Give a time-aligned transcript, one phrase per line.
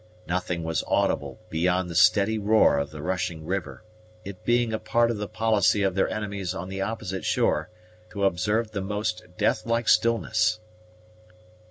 [0.25, 3.83] Nothing was audible beyond the steady roar of the rushing river;
[4.25, 7.69] it being a part of the policy of their enemies on the opposite shore
[8.09, 10.59] to observe the most deathlike stillness.